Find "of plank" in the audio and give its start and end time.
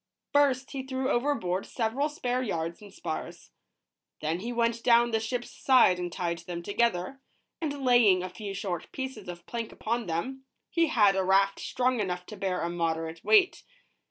9.29-9.71